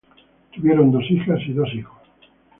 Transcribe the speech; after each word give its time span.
Tuvieron 0.55 0.91
dos 0.91 1.03
hijas 1.11 1.39
y 1.45 1.53
dos 1.53 1.71
hijos. 1.75 1.99